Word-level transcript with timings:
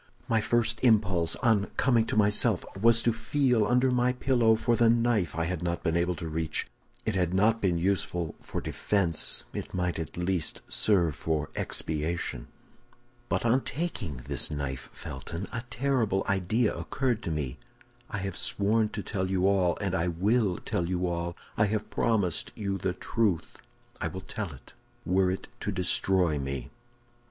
"My 0.27 0.41
first 0.41 0.79
impulse, 0.81 1.35
on 1.43 1.67
coming 1.77 2.07
to 2.07 2.15
myself, 2.15 2.65
was 2.75 3.03
to 3.03 3.13
feel 3.13 3.67
under 3.67 3.91
my 3.91 4.13
pillow 4.13 4.55
for 4.55 4.75
the 4.75 4.89
knife 4.89 5.35
I 5.35 5.43
had 5.43 5.61
not 5.61 5.83
been 5.83 5.95
able 5.95 6.15
to 6.15 6.27
reach; 6.27 6.65
if 7.05 7.13
it 7.13 7.17
had 7.19 7.35
not 7.35 7.61
been 7.61 7.77
useful 7.77 8.33
for 8.41 8.61
defense, 8.61 9.43
it 9.53 9.75
might 9.75 9.99
at 9.99 10.17
least 10.17 10.61
serve 10.67 11.13
for 11.15 11.51
expiation. 11.55 12.47
"But 13.29 13.45
on 13.45 13.61
taking 13.61 14.21
this 14.27 14.49
knife, 14.49 14.89
Felton, 14.91 15.47
a 15.53 15.61
terrible 15.69 16.25
idea 16.27 16.73
occurred 16.75 17.21
to 17.21 17.29
me. 17.29 17.59
I 18.09 18.17
have 18.17 18.35
sworn 18.35 18.89
to 18.89 19.03
tell 19.03 19.29
you 19.29 19.47
all, 19.47 19.77
and 19.79 19.93
I 19.93 20.07
will 20.07 20.57
tell 20.57 20.89
you 20.89 21.05
all. 21.05 21.37
I 21.57 21.67
have 21.67 21.91
promised 21.91 22.51
you 22.55 22.79
the 22.79 22.93
truth; 22.93 23.59
I 24.01 24.07
will 24.07 24.21
tell 24.21 24.51
it, 24.51 24.73
were 25.05 25.29
it 25.29 25.47
to 25.59 25.71
destroy 25.71 26.39
me." 26.39 26.71